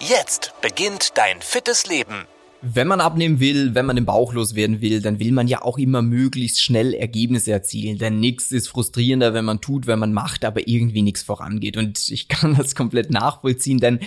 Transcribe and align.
Jetzt 0.00 0.52
beginnt 0.60 1.16
dein 1.16 1.40
fittes 1.40 1.86
Leben. 1.86 2.26
Wenn 2.60 2.86
man 2.86 3.00
abnehmen 3.00 3.40
will, 3.40 3.74
wenn 3.74 3.86
man 3.86 3.96
den 3.96 4.04
Bauch 4.04 4.34
loswerden 4.34 4.82
will, 4.82 5.00
dann 5.00 5.18
will 5.18 5.32
man 5.32 5.48
ja 5.48 5.62
auch 5.62 5.78
immer 5.78 6.02
möglichst 6.02 6.62
schnell 6.62 6.92
Ergebnisse 6.92 7.52
erzielen. 7.52 7.96
Denn 7.96 8.20
nichts 8.20 8.52
ist 8.52 8.68
frustrierender, 8.68 9.32
wenn 9.32 9.46
man 9.46 9.62
tut, 9.62 9.86
wenn 9.86 9.98
man 9.98 10.12
macht, 10.12 10.44
aber 10.44 10.68
irgendwie 10.68 11.00
nichts 11.00 11.22
vorangeht. 11.22 11.78
Und 11.78 12.10
ich 12.10 12.28
kann 12.28 12.54
das 12.56 12.74
komplett 12.74 13.10
nachvollziehen, 13.10 13.78
denn 13.78 14.00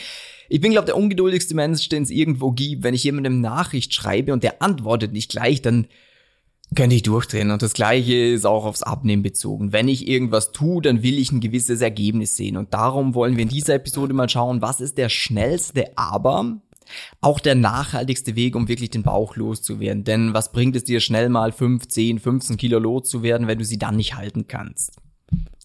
ich 0.47 0.61
bin, 0.61 0.71
glaube 0.71 0.85
der 0.85 0.97
ungeduldigste 0.97 1.55
Mensch, 1.55 1.89
den 1.89 2.03
es 2.03 2.09
irgendwo 2.11 2.51
gibt. 2.51 2.83
Wenn 2.83 2.93
ich 2.93 3.03
jemandem 3.03 3.41
Nachricht 3.41 3.93
schreibe 3.93 4.33
und 4.33 4.43
der 4.43 4.61
antwortet 4.61 5.11
nicht 5.11 5.31
gleich, 5.31 5.61
dann 5.61 5.87
könnte 6.75 6.95
ich 6.95 7.03
durchdrehen. 7.03 7.51
Und 7.51 7.61
das 7.61 7.73
gleiche 7.73 8.15
ist 8.15 8.45
auch 8.45 8.65
aufs 8.65 8.83
Abnehmen 8.83 9.23
bezogen. 9.23 9.73
Wenn 9.73 9.87
ich 9.87 10.07
irgendwas 10.07 10.51
tue, 10.51 10.81
dann 10.81 11.03
will 11.03 11.17
ich 11.17 11.31
ein 11.31 11.41
gewisses 11.41 11.81
Ergebnis 11.81 12.35
sehen. 12.35 12.57
Und 12.57 12.73
darum 12.73 13.15
wollen 13.15 13.37
wir 13.37 13.43
in 13.43 13.49
dieser 13.49 13.75
Episode 13.75 14.13
mal 14.13 14.29
schauen, 14.29 14.61
was 14.61 14.81
ist 14.81 14.97
der 14.97 15.09
schnellste, 15.09 15.97
aber 15.97 16.61
auch 17.21 17.39
der 17.39 17.55
nachhaltigste 17.55 18.35
Weg, 18.35 18.55
um 18.55 18.67
wirklich 18.67 18.89
den 18.89 19.03
Bauch 19.03 19.35
loszuwerden. 19.35 20.03
Denn 20.03 20.33
was 20.33 20.51
bringt 20.51 20.75
es 20.75 20.83
dir 20.83 20.99
schnell 20.99 21.29
mal 21.29 21.51
5, 21.51 21.87
10, 21.87 22.19
15 22.19 22.57
Kilo 22.57 22.79
loszuwerden, 22.79 23.47
wenn 23.47 23.59
du 23.59 23.65
sie 23.65 23.77
dann 23.77 23.95
nicht 23.95 24.15
halten 24.15 24.47
kannst? 24.47 24.97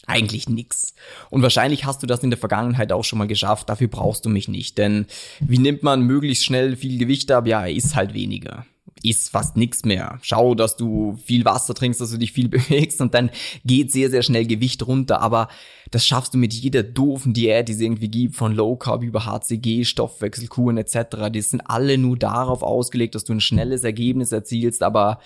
Eigentlich 0.07 0.51
nix. 0.51 0.95
Und 1.31 1.41
wahrscheinlich 1.41 1.87
hast 1.87 2.03
du 2.03 2.07
das 2.07 2.23
in 2.23 2.29
der 2.29 2.39
Vergangenheit 2.39 2.93
auch 2.93 3.05
schon 3.05 3.19
mal 3.19 3.27
geschafft. 3.27 3.71
Dafür 3.71 3.89
brauchst 3.89 4.27
du 4.27 4.29
mich 4.29 4.49
nicht. 4.49 4.77
Denn 4.77 5.07
wie 5.41 5.59
nimmt 5.59 5.83
man 5.83 6.03
möglichst 6.03 6.45
schnell 6.45 6.77
viel 6.77 6.99
Gewicht 6.99 7.31
ab? 7.33 7.47
Ja, 7.47 7.65
ist 7.65 7.97
halt 7.97 8.13
weniger 8.13 8.67
isst 9.05 9.31
fast 9.31 9.57
nichts 9.57 9.85
mehr. 9.85 10.19
Schau, 10.23 10.55
dass 10.55 10.77
du 10.77 11.17
viel 11.25 11.45
Wasser 11.45 11.75
trinkst, 11.75 12.01
dass 12.01 12.11
du 12.11 12.19
dich 12.19 12.33
viel 12.33 12.49
bewegst 12.51 13.01
und 13.01 13.15
dann 13.15 13.31
geht 13.65 13.93
sehr, 13.93 14.11
sehr 14.11 14.23
schnell 14.23 14.47
Gewicht 14.47 14.87
runter. 14.87 15.21
Aber 15.21 15.49
das 15.91 16.07
schaffst 16.07 16.35
du 16.35 16.39
mit 16.39 16.53
jeder 16.53 16.83
doofen 16.83 17.35
Diät, 17.35 17.69
die 17.69 17.73
es 17.73 17.81
irgendwie 17.81 18.09
gibt, 18.09 18.37
von 18.37 18.55
Low 18.55 18.77
Carb 18.77 19.03
über 19.03 19.27
HCG, 19.27 19.85
Stoffwechselkuren 19.85 20.79
etc. 20.79 21.31
Die 21.33 21.41
sind 21.41 21.61
alle 21.61 21.99
nur 21.99 22.17
darauf 22.17 22.63
ausgelegt, 22.63 23.15
dass 23.15 23.25
du 23.25 23.33
ein 23.33 23.41
schnelles 23.41 23.85
Ergebnis 23.85 24.33
erzielst, 24.33 24.83
aber 24.83 25.21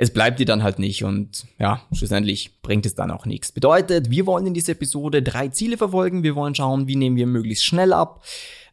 es 0.00 0.12
bleibt 0.12 0.38
dir 0.38 0.46
dann 0.46 0.62
halt 0.62 0.78
nicht 0.78 1.02
und 1.02 1.46
ja, 1.58 1.82
schlussendlich 1.92 2.62
bringt 2.62 2.86
es 2.86 2.94
dann 2.94 3.10
auch 3.10 3.26
nichts. 3.26 3.50
Bedeutet, 3.50 4.10
wir 4.10 4.26
wollen 4.26 4.46
in 4.46 4.54
dieser 4.54 4.72
Episode 4.72 5.24
drei 5.24 5.48
Ziele 5.48 5.76
verfolgen. 5.76 6.22
Wir 6.22 6.36
wollen 6.36 6.54
schauen, 6.54 6.86
wie 6.86 6.94
nehmen 6.94 7.16
wir 7.16 7.26
möglichst 7.26 7.64
schnell 7.64 7.92
ab 7.92 8.22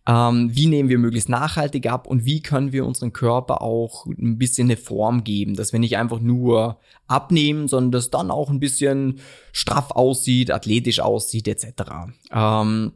ähm, 0.08 0.50
wie 0.54 0.68
nehmen 0.68 0.90
wir 0.90 1.00
möglichst 1.00 1.30
nachhaltig 1.30 1.88
ab 1.88 2.08
und 2.08 2.26
wie 2.26 2.42
können 2.42 2.72
wir 2.72 2.86
unseren 2.86 3.14
Körper 3.14 3.62
auch 3.62 4.06
ein 4.06 4.38
bisschen 4.38 4.68
eine 4.68 4.78
Form 4.78 5.24
geben, 5.24 5.56
dass 5.56 5.74
wir 5.74 5.80
nicht 5.80 5.98
einfach 5.98 6.20
nur 6.20 6.80
abnehmen, 7.08 7.68
sondern 7.68 7.92
dass 7.92 8.12
dann 8.12 8.32
auch 8.32 8.50
ein 8.50 8.60
bisschen 8.60 9.20
straff 9.52 9.92
aussieht, 9.92 10.52
athletisch 10.52 11.00
aussieht 11.00 11.48
etc. 11.48 11.84
Ähm, 12.32 12.92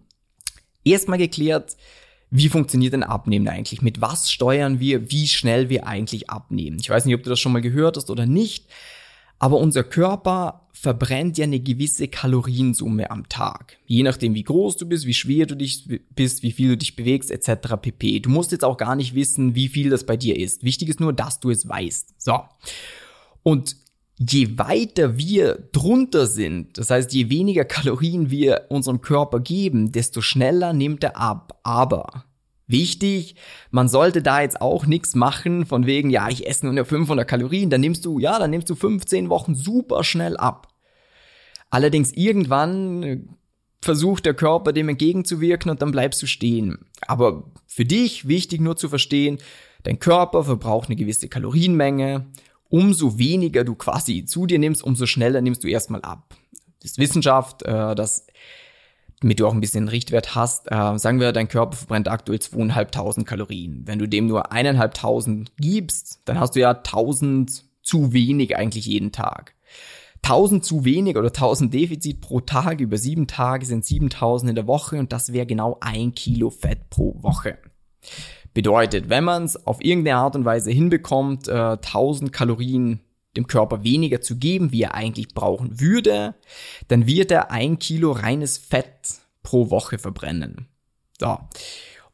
Erstmal 0.84 1.18
geklärt, 1.18 1.76
wie 2.32 2.50
funktioniert 2.50 2.94
denn 2.94 3.04
Abnehmen 3.04 3.48
eigentlich? 3.48 3.82
Mit 3.82 4.02
was 4.02 4.32
steuern 4.32 4.80
wir, 4.80 5.12
wie 5.12 5.28
schnell 5.28 5.70
wir 5.70 5.88
eigentlich 5.88 6.30
abnehmen? 6.30 6.78
Ich 6.80 6.90
weiß 6.90 7.06
nicht, 7.06 7.16
ob 7.16 7.24
du 7.24 7.30
das 7.30 7.40
schon 7.40 7.52
mal 7.52 7.62
gehört 7.62 7.98
hast 7.98 8.10
oder 8.10 8.26
nicht. 8.26 8.66
Aber 9.40 9.58
unser 9.58 9.84
Körper 9.84 10.68
verbrennt 10.74 11.38
ja 11.38 11.46
eine 11.46 11.60
gewisse 11.60 12.08
Kaloriensumme 12.08 13.10
am 13.10 13.28
Tag. 13.28 13.78
Je 13.86 14.04
nachdem, 14.04 14.34
wie 14.36 14.44
groß 14.44 14.78
du 14.78 14.86
bist, 14.86 15.06
wie 15.06 15.14
schwer 15.14 15.46
du 15.46 15.56
dich 15.56 15.90
bist, 16.14 16.44
wie 16.44 16.52
viel 16.52 16.70
du 16.70 16.78
dich 16.78 16.96
bewegst, 16.96 17.32
etc. 17.32 17.76
pp. 17.82 18.20
Du 18.20 18.30
musst 18.30 18.52
jetzt 18.52 18.64
auch 18.64 18.78
gar 18.78 18.96
nicht 18.96 19.16
wissen, 19.16 19.56
wie 19.56 19.70
viel 19.70 19.90
das 19.90 20.06
bei 20.06 20.18
dir 20.18 20.38
ist. 20.38 20.64
Wichtig 20.64 20.90
ist 20.90 21.00
nur, 21.00 21.14
dass 21.14 21.40
du 21.40 21.50
es 21.50 21.68
weißt. 21.68 22.16
So. 22.18 22.40
Und 23.44 23.78
je 24.18 24.58
weiter 24.58 25.18
wir 25.18 25.70
drunter 25.72 26.28
sind, 26.28 26.78
das 26.78 26.90
heißt, 26.90 27.14
je 27.14 27.30
weniger 27.30 27.64
Kalorien 27.64 28.30
wir 28.30 28.66
unserem 28.70 29.00
Körper 29.02 29.40
geben, 29.40 29.92
desto 29.92 30.22
schneller 30.22 30.74
nimmt 30.74 31.04
er 31.04 31.18
ab. 31.18 31.60
Aber 31.64 32.26
Wichtig, 32.70 33.34
man 33.72 33.90
sollte 33.90 34.22
da 34.22 34.42
jetzt 34.42 34.62
auch 34.62 34.86
nichts 34.86 35.16
machen 35.16 35.66
von 35.66 35.88
wegen, 35.88 36.12
ja, 36.12 36.30
ich 36.30 36.46
esse 36.46 36.68
nur 36.68 36.86
500 36.86 37.28
Kalorien, 37.28 37.72
dann 37.72 37.82
nimmst 37.82 38.06
du, 38.06 38.20
ja, 38.20 38.38
dann 38.38 38.52
nimmst 38.52 38.70
du 38.70 38.76
15 38.76 39.28
Wochen 39.30 39.56
super 39.56 40.04
schnell 40.04 40.38
ab. 40.38 40.68
Allerdings 41.72 42.12
irgendwann 42.12 43.04
äh, 43.04 43.22
versucht 43.82 44.28
der 44.28 44.36
Körper 44.36 44.72
dem 44.72 44.88
entgegenzuwirken 44.88 45.72
und 45.72 45.82
dann 45.82 45.90
bleibst 45.90 46.22
du 46.22 46.28
stehen. 46.28 46.86
Aber 47.08 47.52
für 47.66 47.86
dich 47.86 48.28
wichtig 48.28 48.62
nur 48.62 48.78
zu 48.78 48.88
verstehen, 48.88 49.40
dein 49.82 49.98
Körper 49.98 50.44
verbraucht 50.44 50.90
eine 50.90 50.96
gewisse 50.96 51.28
Kalorienmenge. 51.28 52.28
Umso 52.70 53.18
weniger 53.18 53.64
du 53.64 53.74
quasi 53.74 54.26
zu 54.26 54.46
dir 54.46 54.60
nimmst, 54.60 54.84
umso 54.84 55.08
schneller 55.08 55.42
nimmst 55.42 55.64
du 55.64 55.68
erstmal 55.68 56.04
ab. 56.04 56.36
Das 56.82 56.92
ist 56.92 57.00
Wissenschaft, 57.00 57.64
äh, 57.64 57.96
das 57.96 58.28
damit 59.22 59.40
du 59.40 59.48
auch 59.48 59.54
ein 59.54 59.62
bisschen 59.62 59.88
Richtwert 59.88 60.36
hast, 60.36 60.72
äh, 60.72 60.98
sagen 60.98 61.20
wir, 61.20 61.32
dein 61.32 61.48
Körper 61.48 61.76
verbrennt 61.76 62.08
aktuell 62.08 62.40
zweieinhalbtausend 62.40 63.28
Kalorien. 63.28 63.84
Wenn 63.86 64.00
du 64.00 64.08
dem 64.08 64.28
nur 64.28 64.52
eineinhalbtausend 64.52 65.52
gibst, 65.58 66.22
dann 66.26 66.40
hast 66.40 66.56
du 66.56 66.62
ja 66.62 66.76
tausend 66.76 67.66
zu 67.82 68.14
wenig 68.14 68.56
eigentlich 68.56 68.86
jeden 68.86 69.12
Tag. 69.12 69.56
Tausend 70.22 70.66
zu 70.66 70.86
wenig 70.86 71.18
oder 71.18 71.32
tausend 71.32 71.74
Defizit 71.74 72.22
pro 72.22 72.42
Tag 72.42 72.82
über 72.82 72.98
sieben 72.98 73.28
Tage 73.28 73.66
sind 73.66 73.86
siebentausend 73.86 74.50
in 74.50 74.56
der 74.56 74.68
Woche 74.68 75.00
und 75.00 75.14
das 75.14 75.34
wäre 75.34 75.46
genau 75.46 75.78
ein 75.82 76.14
Kilo 76.14 76.50
Fett 76.50 76.90
pro 76.90 77.16
Woche. 77.22 77.58
Bedeutet, 78.54 79.10
wenn 79.10 79.24
man 79.24 79.46
es 79.46 79.68
auf 79.68 79.84
irgendeine 79.84 80.18
Art 80.18 80.36
und 80.36 80.44
Weise 80.44 80.72
hinbekommt, 80.72 81.48
äh, 81.48 81.78
1000 81.78 82.34
Kalorien 82.34 83.00
dem 83.36 83.48
Körper 83.48 83.84
weniger 83.84 84.22
zu 84.22 84.38
geben, 84.38 84.72
wie 84.72 84.84
er 84.84 84.96
eigentlich 84.96 85.30
brauchen 85.30 85.80
würde, 85.80 86.36
dann 86.88 87.06
wird 87.08 87.32
er 87.32 87.52
ein 87.52 87.80
Kilo 87.80 88.12
reines 88.12 88.58
Fett 88.58 89.20
pro 89.44 89.70
Woche 89.70 89.98
verbrennen. 89.98 90.68
So. 91.20 91.38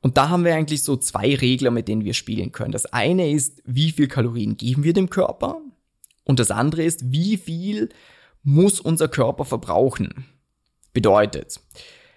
Und 0.01 0.17
da 0.17 0.29
haben 0.29 0.45
wir 0.45 0.53
eigentlich 0.53 0.83
so 0.83 0.97
zwei 0.97 1.33
Regler, 1.35 1.71
mit 1.71 1.87
denen 1.87 2.03
wir 2.03 2.13
spielen 2.13 2.51
können. 2.51 2.71
Das 2.71 2.85
eine 2.85 3.31
ist, 3.31 3.61
wie 3.65 3.91
viel 3.91 4.07
Kalorien 4.07 4.57
geben 4.57 4.83
wir 4.83 4.93
dem 4.93 5.09
Körper? 5.09 5.61
Und 6.23 6.39
das 6.39 6.51
andere 6.51 6.83
ist, 6.83 7.11
wie 7.11 7.37
viel 7.37 7.89
muss 8.43 8.79
unser 8.79 9.07
Körper 9.07 9.45
verbrauchen? 9.45 10.25
Bedeutet, 10.93 11.59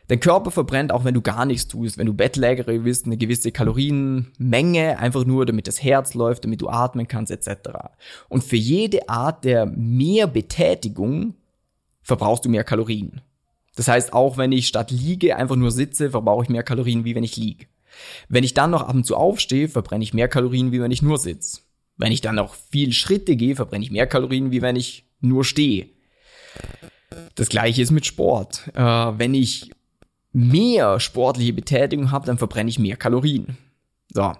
Dein 0.09 0.21
Körper 0.21 0.51
verbrennt, 0.51 0.91
auch 0.91 1.05
wenn 1.05 1.13
du 1.13 1.21
gar 1.21 1.45
nichts 1.45 1.69
tust, 1.69 1.99
wenn 1.99 2.07
du 2.07 2.15
Bettlägerin 2.15 2.85
bist, 2.85 3.05
eine 3.05 3.19
gewisse 3.19 3.53
Kalorienmenge, 3.53 4.99
einfach 4.99 5.27
nur 5.27 5.45
damit 5.45 5.69
das 5.69 5.83
Herz 5.83 6.15
läuft, 6.15 6.45
damit 6.45 6.63
du 6.63 6.69
atmen 6.69 7.07
kannst, 7.07 7.31
etc. 7.31 7.69
Und 8.31 8.43
für 8.43 8.57
jede 8.57 9.09
Art 9.09 9.45
der 9.45 9.67
Mehrbetätigung 9.67 11.35
verbrauchst 12.03 12.47
du 12.47 12.49
mehr 12.49 12.65
Kalorien. 12.65 13.21
Das 13.77 13.87
heißt, 13.87 14.15
auch 14.15 14.39
wenn 14.39 14.51
ich 14.51 14.67
statt 14.67 14.91
liege 14.91 15.37
einfach 15.37 15.57
nur 15.57 15.71
sitze, 15.71 16.11
verbrauche 16.11 16.45
ich 16.45 16.49
mehr 16.49 16.63
Kalorien, 16.63 17.05
wie 17.05 17.15
wenn 17.15 17.23
ich 17.23 17.37
liege. 17.37 17.67
Wenn 18.29 18.45
ich 18.45 18.55
dann 18.55 18.71
noch 18.71 18.83
ab 18.83 18.95
und 18.95 19.05
zu 19.05 19.15
aufstehe, 19.15 19.69
verbrenne 19.69 20.03
ich 20.03 20.15
mehr 20.15 20.29
Kalorien, 20.29 20.73
wie 20.73 20.81
wenn 20.81 20.91
ich 20.91 21.03
nur 21.03 21.19
sitze. 21.19 21.61
Wenn 21.99 22.13
ich 22.13 22.23
dann 22.23 22.37
noch 22.37 22.55
viel 22.55 22.93
Schritte 22.93 23.37
gehe, 23.37 23.57
verbrenne 23.57 23.85
ich 23.85 23.91
mehr 23.91 24.07
Kalorien, 24.07 24.53
wie 24.53 24.63
wenn 24.63 24.77
ich 24.77 25.05
nur 25.21 25.45
stehe. 25.45 25.89
Das 27.35 27.49
gleiche 27.49 27.83
ist 27.83 27.91
mit 27.91 28.07
Sport. 28.07 28.69
Äh, 28.75 28.83
wenn 28.83 29.35
ich 29.35 29.71
mehr 30.33 31.01
sportliche 31.01 31.53
Betätigung 31.53 32.11
habe, 32.11 32.27
dann 32.27 32.39
verbrenne 32.39 32.71
ich 32.71 32.79
mehr 32.79 32.97
Kalorien. 32.97 33.57
So. 34.13 34.33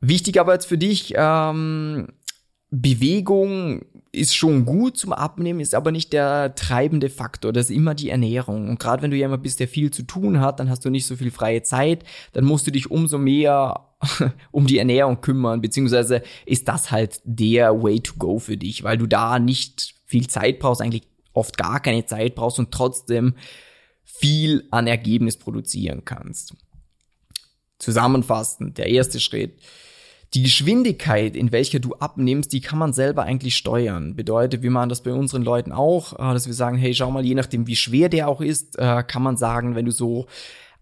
Wichtig 0.00 0.38
aber 0.38 0.52
jetzt 0.52 0.66
für 0.66 0.78
dich, 0.78 1.14
ähm, 1.16 2.08
Bewegung 2.70 3.82
ist 4.12 4.36
schon 4.36 4.64
gut 4.64 4.96
zum 4.96 5.12
Abnehmen, 5.12 5.60
ist 5.60 5.74
aber 5.74 5.90
nicht 5.90 6.12
der 6.12 6.54
treibende 6.54 7.08
Faktor. 7.08 7.52
Das 7.52 7.70
ist 7.70 7.76
immer 7.76 7.94
die 7.94 8.10
Ernährung. 8.10 8.68
Und 8.68 8.78
gerade 8.78 9.02
wenn 9.02 9.10
du 9.10 9.16
jemand 9.16 9.42
bist, 9.42 9.60
der 9.60 9.68
viel 9.68 9.90
zu 9.90 10.02
tun 10.02 10.40
hat, 10.40 10.60
dann 10.60 10.68
hast 10.68 10.84
du 10.84 10.90
nicht 10.90 11.06
so 11.06 11.16
viel 11.16 11.30
freie 11.30 11.62
Zeit, 11.62 12.04
dann 12.32 12.44
musst 12.44 12.66
du 12.66 12.70
dich 12.70 12.90
umso 12.90 13.18
mehr 13.18 13.88
um 14.50 14.66
die 14.66 14.78
Ernährung 14.78 15.20
kümmern, 15.20 15.60
beziehungsweise 15.60 16.22
ist 16.46 16.68
das 16.68 16.90
halt 16.90 17.20
der 17.24 17.82
Way 17.82 18.00
to 18.00 18.14
go 18.18 18.38
für 18.38 18.56
dich, 18.56 18.84
weil 18.84 18.98
du 18.98 19.06
da 19.06 19.38
nicht 19.38 19.94
viel 20.06 20.26
Zeit 20.28 20.58
brauchst, 20.58 20.80
eigentlich 20.80 21.02
oft 21.32 21.56
gar 21.56 21.80
keine 21.80 22.06
Zeit 22.06 22.34
brauchst 22.34 22.58
und 22.58 22.70
trotzdem 22.70 23.34
viel 24.08 24.66
an 24.70 24.86
Ergebnis 24.86 25.36
produzieren 25.36 26.04
kannst. 26.04 26.54
Zusammenfassend, 27.78 28.78
der 28.78 28.86
erste 28.88 29.20
Schritt. 29.20 29.60
Die 30.34 30.42
Geschwindigkeit, 30.42 31.36
in 31.36 31.52
welcher 31.52 31.78
du 31.78 31.94
abnimmst, 31.94 32.52
die 32.52 32.60
kann 32.60 32.78
man 32.78 32.92
selber 32.92 33.22
eigentlich 33.22 33.56
steuern. 33.56 34.14
Bedeutet, 34.14 34.62
wir 34.62 34.70
machen 34.70 34.90
das 34.90 35.02
bei 35.02 35.12
unseren 35.12 35.42
Leuten 35.42 35.72
auch, 35.72 36.12
äh, 36.14 36.34
dass 36.34 36.46
wir 36.46 36.54
sagen, 36.54 36.76
hey, 36.76 36.94
schau 36.94 37.10
mal, 37.10 37.24
je 37.24 37.34
nachdem, 37.34 37.66
wie 37.66 37.76
schwer 37.76 38.08
der 38.08 38.28
auch 38.28 38.40
ist, 38.40 38.78
äh, 38.78 39.02
kann 39.04 39.22
man 39.22 39.36
sagen, 39.36 39.74
wenn 39.74 39.86
du 39.86 39.92
so 39.92 40.26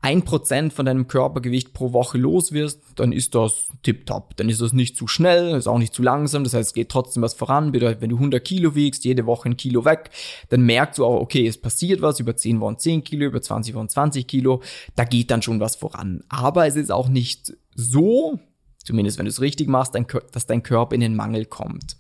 ein 0.07 0.23
Prozent 0.23 0.73
von 0.73 0.87
deinem 0.87 1.09
Körpergewicht 1.09 1.73
pro 1.73 1.93
Woche 1.93 2.17
los 2.17 2.53
wirst, 2.53 2.81
dann 2.95 3.11
ist 3.11 3.35
das 3.35 3.71
tipptopp. 3.83 4.37
Dann 4.37 4.49
ist 4.49 4.61
das 4.61 4.73
nicht 4.73 4.97
zu 4.97 5.09
schnell, 5.09 5.57
ist 5.57 5.67
auch 5.67 5.81
nicht 5.81 5.93
zu 5.93 6.01
langsam. 6.01 6.45
Das 6.45 6.55
heißt, 6.55 6.69
es 6.69 6.75
geht 6.75 6.91
trotzdem 6.91 7.25
was 7.25 7.35
voran. 7.35 7.73
Bedeutet, 7.73 8.01
wenn 8.01 8.11
du 8.11 8.17
100 8.17 8.45
Kilo 8.45 8.77
wiegst, 8.77 9.05
jede 9.05 9.27
Woche 9.27 9.49
ein 9.49 9.57
Kilo 9.57 9.85
weg, 9.85 10.11
dann 10.49 10.61
merkst 10.61 10.99
du 10.99 11.05
auch, 11.05 11.21
okay, 11.21 11.45
es 11.49 11.61
passiert 11.61 12.03
was. 12.03 12.21
Über 12.21 12.37
10 12.37 12.61
Wochen 12.61 12.79
10 12.79 13.03
Kilo, 13.03 13.27
über 13.27 13.43
20 13.43 13.75
Wochen 13.75 13.89
20 13.89 14.29
Kilo. 14.29 14.63
Da 14.95 15.03
geht 15.03 15.33
dann 15.33 15.43
schon 15.43 15.59
was 15.59 15.75
voran. 15.75 16.23
Aber 16.29 16.69
es 16.69 16.77
ist 16.77 16.93
auch 16.93 17.09
nicht 17.09 17.55
so, 17.75 18.39
zumindest 18.85 19.19
wenn 19.19 19.27
du 19.27 19.31
es 19.31 19.41
richtig 19.41 19.67
machst, 19.67 19.99
dass 20.31 20.47
dein 20.47 20.63
Körper 20.63 20.95
in 20.95 21.01
den 21.01 21.17
Mangel 21.17 21.47
kommt. 21.47 21.97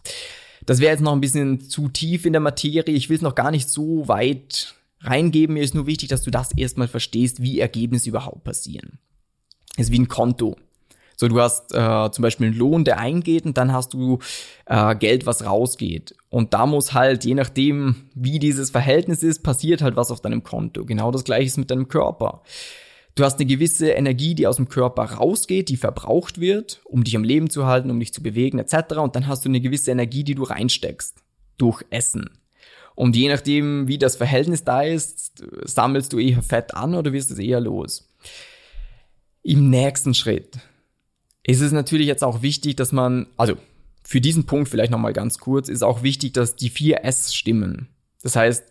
Das 0.64 0.78
wäre 0.78 0.92
jetzt 0.92 1.02
noch 1.02 1.12
ein 1.12 1.20
bisschen 1.20 1.60
zu 1.60 1.88
tief 1.88 2.24
in 2.24 2.34
der 2.34 2.40
Materie. 2.40 2.94
Ich 2.94 3.08
will 3.08 3.16
es 3.16 3.22
noch 3.22 3.34
gar 3.34 3.50
nicht 3.50 3.68
so 3.68 4.06
weit 4.06 4.75
reingeben. 5.00 5.54
Mir 5.54 5.62
ist 5.62 5.74
nur 5.74 5.86
wichtig, 5.86 6.08
dass 6.08 6.22
du 6.22 6.30
das 6.30 6.52
erstmal 6.56 6.88
verstehst, 6.88 7.42
wie 7.42 7.60
Ergebnisse 7.60 8.08
überhaupt 8.08 8.44
passieren. 8.44 8.98
Es 9.76 9.86
ist 9.86 9.92
wie 9.92 10.00
ein 10.00 10.08
Konto. 10.08 10.56
So, 11.18 11.28
du 11.28 11.40
hast 11.40 11.74
äh, 11.74 12.10
zum 12.10 12.22
Beispiel 12.22 12.48
einen 12.48 12.56
Lohn, 12.56 12.84
der 12.84 12.98
eingeht 12.98 13.46
und 13.46 13.56
dann 13.56 13.72
hast 13.72 13.94
du 13.94 14.18
äh, 14.66 14.94
Geld, 14.96 15.24
was 15.24 15.46
rausgeht. 15.46 16.14
Und 16.28 16.52
da 16.52 16.66
muss 16.66 16.92
halt, 16.92 17.24
je 17.24 17.34
nachdem, 17.34 18.10
wie 18.14 18.38
dieses 18.38 18.70
Verhältnis 18.70 19.22
ist, 19.22 19.42
passiert 19.42 19.80
halt 19.80 19.96
was 19.96 20.10
auf 20.10 20.20
deinem 20.20 20.42
Konto. 20.42 20.84
Genau 20.84 21.10
das 21.10 21.24
gleiche 21.24 21.46
ist 21.46 21.56
mit 21.56 21.70
deinem 21.70 21.88
Körper. 21.88 22.42
Du 23.14 23.24
hast 23.24 23.40
eine 23.40 23.46
gewisse 23.46 23.88
Energie, 23.88 24.34
die 24.34 24.46
aus 24.46 24.56
dem 24.56 24.68
Körper 24.68 25.04
rausgeht, 25.04 25.70
die 25.70 25.78
verbraucht 25.78 26.38
wird, 26.38 26.82
um 26.84 27.02
dich 27.02 27.16
am 27.16 27.24
Leben 27.24 27.48
zu 27.48 27.64
halten, 27.64 27.90
um 27.90 27.98
dich 27.98 28.12
zu 28.12 28.22
bewegen 28.22 28.58
etc. 28.58 28.96
Und 28.98 29.16
dann 29.16 29.26
hast 29.26 29.46
du 29.46 29.48
eine 29.48 29.62
gewisse 29.62 29.90
Energie, 29.90 30.22
die 30.22 30.34
du 30.34 30.42
reinsteckst 30.42 31.24
durch 31.56 31.82
Essen. 31.88 32.28
Und 32.96 33.14
je 33.14 33.28
nachdem, 33.28 33.86
wie 33.86 33.98
das 33.98 34.16
Verhältnis 34.16 34.64
da 34.64 34.82
ist, 34.82 35.44
sammelst 35.64 36.12
du 36.12 36.18
eher 36.18 36.42
Fett 36.42 36.74
an 36.74 36.94
oder 36.94 37.12
wirst 37.12 37.30
es 37.30 37.38
eher 37.38 37.60
los. 37.60 38.08
Im 39.42 39.70
nächsten 39.70 40.14
Schritt 40.14 40.58
ist 41.44 41.60
es 41.60 41.72
natürlich 41.72 42.06
jetzt 42.06 42.24
auch 42.24 42.42
wichtig, 42.42 42.74
dass 42.74 42.90
man, 42.90 43.26
also 43.36 43.56
für 44.02 44.20
diesen 44.20 44.46
Punkt 44.46 44.68
vielleicht 44.68 44.90
nochmal 44.90 45.12
ganz 45.12 45.38
kurz, 45.38 45.68
ist 45.68 45.84
auch 45.84 46.02
wichtig, 46.02 46.32
dass 46.32 46.56
die 46.56 46.70
vier 46.70 47.04
S 47.04 47.34
stimmen. 47.34 47.88
Das 48.22 48.34
heißt, 48.34 48.64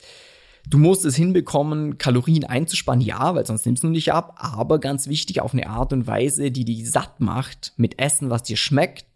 du 0.67 0.79
musst 0.79 1.05
es 1.05 1.15
hinbekommen, 1.15 1.99
Kalorien 1.99 2.45
einzusparen, 2.45 3.01
ja, 3.01 3.35
weil 3.35 3.45
sonst 3.45 3.65
nimmst 3.65 3.83
du 3.83 3.89
nicht 3.89 4.11
ab, 4.11 4.35
aber 4.37 4.79
ganz 4.79 5.07
wichtig 5.07 5.39
auf 5.39 5.53
eine 5.53 5.69
Art 5.69 5.93
und 5.93 6.07
Weise, 6.07 6.49
die 6.49 6.65
dich 6.65 6.89
satt 6.89 7.19
macht, 7.19 7.73
mit 7.77 7.99
Essen, 7.99 8.31
was 8.31 8.41
dir 8.41 8.57
schmeckt, 8.57 9.14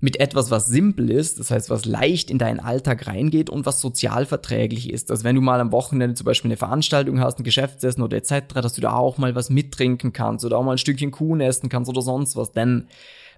mit 0.00 0.20
etwas, 0.20 0.50
was 0.50 0.66
simpel 0.66 1.10
ist, 1.10 1.40
das 1.40 1.50
heißt, 1.50 1.70
was 1.70 1.84
leicht 1.84 2.30
in 2.30 2.38
deinen 2.38 2.60
Alltag 2.60 3.06
reingeht 3.06 3.50
und 3.50 3.66
was 3.66 3.80
sozial 3.80 4.26
verträglich 4.26 4.90
ist. 4.90 5.10
Also 5.10 5.24
wenn 5.24 5.36
du 5.36 5.42
mal 5.42 5.60
am 5.60 5.72
Wochenende 5.72 6.14
zum 6.14 6.24
Beispiel 6.24 6.50
eine 6.50 6.56
Veranstaltung 6.56 7.20
hast, 7.20 7.38
ein 7.38 7.44
Geschäftsessen 7.44 8.02
oder 8.02 8.16
etc., 8.16 8.54
dass 8.54 8.74
du 8.74 8.80
da 8.80 8.92
auch 8.92 9.18
mal 9.18 9.34
was 9.34 9.50
mittrinken 9.50 10.12
kannst 10.12 10.44
oder 10.44 10.58
auch 10.58 10.64
mal 10.64 10.72
ein 10.72 10.78
Stückchen 10.78 11.10
Kuchen 11.10 11.40
essen 11.40 11.68
kannst 11.68 11.88
oder 11.88 12.02
sonst 12.02 12.36
was, 12.36 12.52
denn 12.52 12.88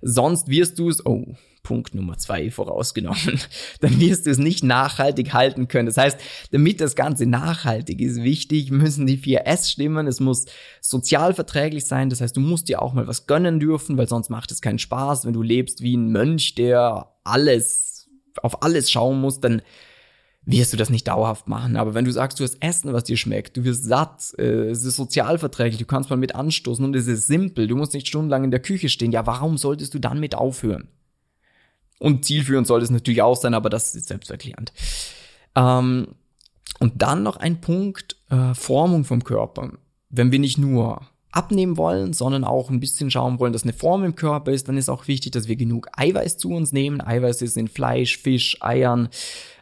sonst 0.03 0.49
wirst 0.49 0.79
du 0.79 0.89
es, 0.89 1.05
oh, 1.05 1.35
Punkt 1.63 1.95
Nummer 1.95 2.17
zwei 2.17 2.51
vorausgenommen, 2.51 3.41
dann 3.81 4.01
wirst 4.01 4.25
du 4.25 4.31
es 4.31 4.39
nicht 4.39 4.65
nachhaltig 4.65 5.35
halten 5.35 5.69
können. 5.69 5.85
Das 5.85 5.99
heißt, 5.99 6.19
damit 6.51 6.81
das 6.81 6.97
Ganze 6.97 7.27
nachhaltig 7.27 8.01
ist, 8.01 8.23
wichtig, 8.23 8.71
müssen 8.71 9.07
die 9.07 9.19
vier 9.19 9.47
S 9.47 9.71
stimmen. 9.71 10.07
Es 10.07 10.19
muss 10.19 10.47
sozial 10.81 11.35
verträglich 11.35 11.85
sein. 11.85 12.09
Das 12.09 12.23
heißt, 12.23 12.37
du 12.37 12.41
musst 12.41 12.69
dir 12.69 12.81
auch 12.81 12.95
mal 12.95 13.07
was 13.07 13.27
gönnen 13.27 13.61
dürfen, 13.61 13.99
weil 13.99 14.09
sonst 14.09 14.31
macht 14.31 14.51
es 14.51 14.63
keinen 14.63 14.79
Spaß. 14.79 15.27
Wenn 15.27 15.35
du 15.35 15.43
lebst 15.43 15.83
wie 15.83 15.97
ein 15.97 16.11
Mönch, 16.11 16.55
der 16.55 17.13
alles, 17.25 18.09
auf 18.43 18.63
alles 18.63 18.91
schauen 18.91 19.21
muss, 19.21 19.41
dann 19.41 19.61
wirst 20.51 20.73
du 20.73 20.79
das 20.79 20.89
nicht 20.89 21.07
dauerhaft 21.07 21.47
machen. 21.47 21.77
Aber 21.77 21.93
wenn 21.93 22.07
du 22.07 22.11
sagst, 22.11 22.41
du 22.41 22.45
hast 22.45 22.57
Essen, 22.61 22.93
was 22.95 23.05
dir 23.05 23.19
schmeckt, 23.19 23.57
du 23.59 23.65
wirst 23.65 23.85
satt, 23.85 24.33
äh, 24.39 24.71
es 24.71 24.83
ist 24.83 24.97
sozialverträglich, 24.97 25.79
du 25.79 25.85
kannst 25.85 26.09
mal 26.09 26.17
mit 26.17 26.35
anstoßen 26.35 26.85
und 26.85 26.97
es 26.97 27.07
ist 27.07 27.27
simpel, 27.27 27.67
du 27.67 27.77
musst 27.77 27.93
nicht 27.93 28.09
stundenlang 28.09 28.45
in 28.45 28.51
der 28.51 28.61
Küche 28.61 28.89
stehen, 28.89 29.13
ja, 29.13 29.27
warum 29.27 29.59
solltest 29.59 29.93
du 29.93 29.99
dann 29.99 30.21
mit 30.21 30.35
aufhören? 30.35 30.89
Und 31.99 32.25
zielführend 32.25 32.67
sollte 32.67 32.85
es 32.85 32.91
natürlich 32.91 33.21
auch 33.21 33.37
sein, 33.37 33.53
aber 33.53 33.69
das 33.69 33.95
ist 33.95 34.09
selbsterklärend. 34.09 34.73
Ähm, 35.55 36.15
und 36.81 37.03
dann 37.03 37.23
noch 37.23 37.37
ein 37.37 37.61
Punkt, 37.61 38.17
äh, 38.31 38.55
Formung 38.55 39.05
vom 39.05 39.25
Körper. 39.25 39.73
Wenn 40.09 40.33
wir 40.33 40.39
nicht 40.39 40.57
nur 40.57 41.03
abnehmen 41.39 41.77
wollen, 41.77 42.13
sondern 42.13 42.45
auch 42.45 42.71
ein 42.71 42.81
bisschen 42.81 43.11
schauen 43.11 43.39
wollen, 43.39 43.53
dass 43.53 43.63
eine 43.63 43.73
Form 43.73 44.05
im 44.05 44.15
Körper 44.15 44.53
ist, 44.53 44.69
dann 44.69 44.77
ist 44.77 44.89
auch 44.89 45.09
wichtig, 45.09 45.33
dass 45.33 45.49
wir 45.49 45.57
genug 45.57 45.89
Eiweiß 45.97 46.37
zu 46.39 46.51
uns 46.51 46.73
nehmen. 46.73 47.01
Eiweiß 47.01 47.43
ist 47.43 47.57
in 47.57 47.69
Fleisch, 47.69 48.19
Fisch, 48.19 48.57
Eiern, 48.61 49.09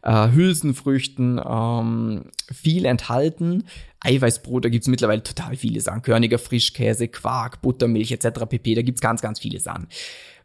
äh, 0.02 0.30
Hülsenfrüchten 0.30 1.40
ähm, 1.46 2.24
viel 2.52 2.84
enthalten. 2.84 3.64
Eiweißbrot, 4.00 4.64
da 4.64 4.68
gibt's 4.68 4.88
mittlerweile 4.88 5.22
total 5.22 5.56
viele 5.56 5.80
Sachen. 5.80 6.02
Körniger 6.02 6.38
Frischkäse, 6.38 7.08
Quark, 7.08 7.62
Buttermilch 7.62 8.12
etc. 8.12 8.46
pp. 8.48 8.74
Da 8.74 8.82
gibt's 8.82 9.00
ganz, 9.00 9.20
ganz 9.20 9.38
viele 9.38 9.60
Sachen 9.60 9.88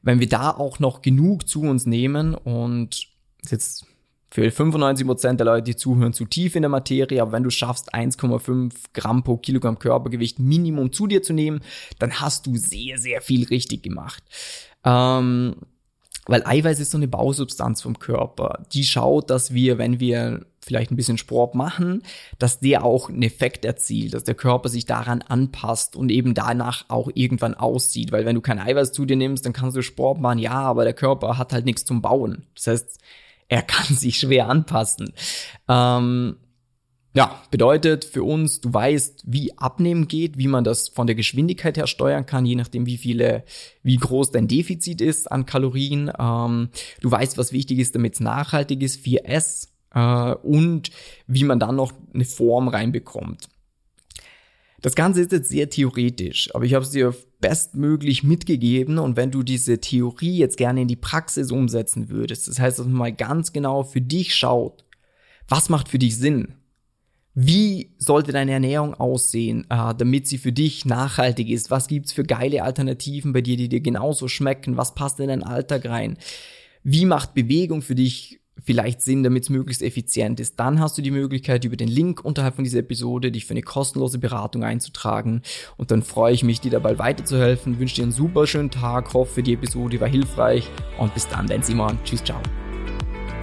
wenn 0.04 0.20
wir 0.20 0.28
da 0.28 0.50
auch 0.50 0.80
noch 0.80 1.02
genug 1.02 1.48
zu 1.48 1.62
uns 1.62 1.86
nehmen 1.86 2.34
und 2.34 3.08
jetzt 3.50 3.86
für 4.32 4.50
95 4.50 5.06
Prozent 5.06 5.40
der 5.42 5.46
Leute, 5.46 5.64
die 5.64 5.76
zuhören, 5.76 6.14
zu 6.14 6.26
tief 6.26 6.56
in 6.56 6.62
der 6.62 6.70
Materie, 6.70 7.22
aber 7.22 7.34
wenn 7.34 7.44
du 7.44 7.50
schaffst, 7.50 7.94
1,5 7.94 8.72
Gramm 8.94 9.24
pro 9.24 9.38
Kilogramm 9.38 9.78
Körpergewicht 9.78 10.40
Minimum 10.40 10.94
zu 10.94 11.06
dir 11.06 11.22
zu 11.22 11.34
nehmen, 11.34 11.60
dann 12.00 12.22
hast 12.22 12.48
du 12.48 12.56
sehr, 12.56 12.98
sehr 12.98 13.22
viel 13.22 13.46
richtig 13.46 13.84
gemacht. 13.84 14.24
Ähm, 14.86 15.56
weil 16.28 16.46
Eiweiß 16.46 16.80
ist 16.80 16.92
so 16.92 16.98
eine 16.98 17.10
Bausubstanz 17.10 17.82
vom 17.82 18.00
Körper. 18.00 18.64
Die 18.72 18.86
schaut, 18.86 19.30
dass 19.30 19.54
wir, 19.54 19.78
wenn 19.78 20.00
wir 20.00 20.46
vielleicht 20.64 20.92
ein 20.92 20.96
bisschen 20.96 21.18
Sport 21.18 21.56
machen, 21.56 22.04
dass 22.40 22.60
der 22.60 22.86
auch 22.86 23.10
einen 23.10 23.24
Effekt 23.24 23.66
erzielt, 23.66 24.14
dass 24.14 24.24
der 24.24 24.36
Körper 24.36 24.70
sich 24.70 24.86
daran 24.86 25.24
anpasst 25.24 25.96
und 25.98 26.10
eben 26.10 26.36
danach 26.36 26.86
auch 26.88 27.10
irgendwann 27.16 27.56
aussieht. 27.56 28.14
Weil 28.14 28.26
wenn 28.26 28.36
du 28.36 28.42
kein 28.42 28.60
Eiweiß 28.60 28.94
zu 28.94 29.06
dir 29.06 29.18
nimmst, 29.18 29.46
dann 29.46 29.54
kannst 29.54 29.76
du 29.76 29.82
Sport 29.82 30.22
machen, 30.22 30.40
ja, 30.40 30.54
aber 30.54 30.86
der 30.86 30.94
Körper 30.94 31.38
hat 31.38 31.52
halt 31.52 31.66
nichts 31.66 31.84
zum 31.84 32.02
Bauen. 32.02 32.46
Das 32.56 32.68
heißt, 32.68 33.00
er 33.52 33.62
kann 33.62 33.96
sich 33.96 34.18
schwer 34.18 34.48
anpassen. 34.48 35.14
Ähm, 35.68 36.38
ja, 37.14 37.44
bedeutet 37.52 38.06
für 38.06 38.24
uns, 38.24 38.62
du 38.62 38.74
weißt, 38.74 39.26
wie 39.28 39.58
Abnehmen 39.58 40.08
geht, 40.08 40.38
wie 40.38 40.48
man 40.48 40.64
das 40.64 40.88
von 40.88 41.08
der 41.08 41.16
Geschwindigkeit 41.18 41.76
her 41.76 41.88
steuern 41.88 42.26
kann, 42.26 42.46
je 42.46 42.56
nachdem, 42.56 42.86
wie 42.86 42.98
viele, 42.98 43.44
wie 43.84 43.98
groß 43.98 44.32
dein 44.32 44.48
Defizit 44.48 45.02
ist 45.02 45.30
an 45.30 45.46
Kalorien. 45.46 46.10
Ähm, 46.18 46.70
du 47.02 47.12
weißt, 47.12 47.38
was 47.38 47.52
wichtig 47.52 47.80
ist, 47.80 47.94
damit 47.94 48.14
es 48.14 48.20
nachhaltig 48.22 48.82
ist, 48.82 49.06
4S 49.06 49.68
äh, 49.94 50.36
und 50.36 50.92
wie 51.28 51.44
man 51.44 51.60
dann 51.60 51.76
noch 51.76 51.92
eine 52.14 52.24
Form 52.24 52.70
reinbekommt. 52.70 53.50
Das 54.82 54.96
Ganze 54.96 55.22
ist 55.22 55.32
jetzt 55.32 55.50
sehr 55.50 55.70
theoretisch, 55.70 56.54
aber 56.56 56.66
ich 56.66 56.74
habe 56.74 56.84
es 56.84 56.92
dir 56.92 57.14
bestmöglich 57.40 58.24
mitgegeben 58.24 58.98
und 58.98 59.16
wenn 59.16 59.30
du 59.30 59.44
diese 59.44 59.80
Theorie 59.80 60.38
jetzt 60.38 60.58
gerne 60.58 60.82
in 60.82 60.88
die 60.88 60.96
Praxis 60.96 61.52
umsetzen 61.52 62.10
würdest, 62.10 62.48
das 62.48 62.60
heißt, 62.60 62.80
dass 62.80 62.88
man 62.88 62.96
mal 62.96 63.14
ganz 63.14 63.54
genau 63.54 63.84
für 63.84 64.02
dich 64.02 64.36
schaut, 64.36 64.84
was 65.48 65.70
macht 65.70 65.88
für 65.88 66.00
dich 66.00 66.18
Sinn? 66.18 66.56
Wie 67.34 67.94
sollte 67.98 68.32
deine 68.32 68.52
Ernährung 68.52 68.94
aussehen, 68.94 69.66
äh, 69.70 69.94
damit 69.96 70.28
sie 70.28 70.38
für 70.38 70.52
dich 70.52 70.84
nachhaltig 70.86 71.50
ist? 71.50 71.72
Was 71.72 71.88
gibt's 71.88 72.12
für 72.12 72.24
geile 72.24 72.64
Alternativen 72.64 73.32
bei 73.32 73.42
dir, 73.42 73.56
die 73.56 73.70
dir 73.70 73.80
genauso 73.80 74.28
schmecken? 74.28 74.76
Was 74.76 74.96
passt 74.96 75.20
in 75.20 75.30
deinen 75.30 75.44
Alltag 75.44 75.86
rein? 75.86 76.18
Wie 76.84 77.06
macht 77.06 77.34
Bewegung 77.34 77.82
für 77.82 77.96
dich 77.96 78.41
vielleicht 78.64 79.02
Sinn, 79.02 79.24
damit 79.24 79.44
es 79.44 79.50
möglichst 79.50 79.82
effizient 79.82 80.40
ist, 80.40 80.60
dann 80.60 80.80
hast 80.80 80.98
du 80.98 81.02
die 81.02 81.12
Möglichkeit, 81.12 81.66
über 81.66 81.76
den 81.76 81.88
Link 81.88 82.24
unterhalb 82.24 82.56
von 82.56 82.64
dieser 82.64 82.80
Episode 82.80 83.32
dich 83.32 83.46
für 83.46 83.52
eine 83.52 83.62
kostenlose 83.62 84.20
Beratung 84.20 84.64
einzutragen. 84.64 85.42
Und 85.78 85.92
dann 85.92 86.04
freue 86.04 86.34
ich 86.34 86.44
mich, 86.44 86.62
dir 86.62 86.72
dabei 86.72 87.00
weiterzuhelfen. 87.00 87.80
Wünsche 87.80 87.96
dir 87.96 88.04
einen 88.04 88.12
super 88.12 88.48
schönen 88.48 88.72
Tag, 88.72 89.14
hoffe, 89.14 89.44
die 89.44 89.54
Episode 89.54 90.00
war 90.00 90.10
hilfreich 90.10 90.70
und 90.98 91.14
bis 91.14 91.28
dann, 91.28 91.48
dein 91.48 91.64
Simon. 91.64 91.98
Tschüss, 92.04 92.24
ciao. 92.24 92.42